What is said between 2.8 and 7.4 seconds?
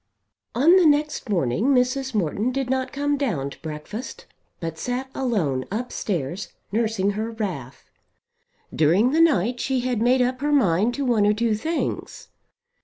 come down to breakfast, but sat alone upstairs nursing her